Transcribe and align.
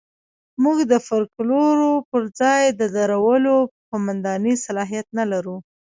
موږ 0.63 0.77
د 0.91 0.93
فوکلور 1.07 1.77
پر 2.09 2.21
ځای 2.39 2.63
درولو 2.79 3.55
قوماندې 3.89 4.53
صلاحیت 4.65 5.07
نه 5.17 5.25
لرو. 5.31 5.57